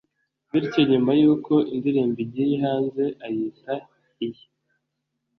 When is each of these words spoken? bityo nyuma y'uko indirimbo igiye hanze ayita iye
bityo 0.51 0.81
nyuma 0.91 1.11
y'uko 1.21 1.53
indirimbo 1.73 2.17
igiye 2.25 2.55
hanze 2.63 3.03
ayita 3.25 3.75
iye 4.25 4.45